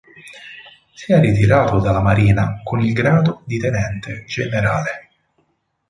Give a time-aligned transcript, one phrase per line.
[0.95, 5.09] Si è ritirato dalla marina con il grado di tenente generale.